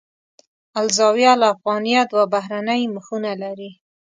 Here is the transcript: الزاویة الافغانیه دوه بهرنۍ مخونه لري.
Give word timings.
الزاویة 0.81 1.31
الافغانیه 1.37 2.01
دوه 2.11 2.25
بهرنۍ 2.33 2.81
مخونه 2.95 3.31
لري. 3.43 3.71